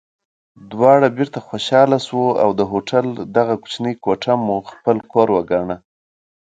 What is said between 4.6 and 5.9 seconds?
خپل کور وګاڼه.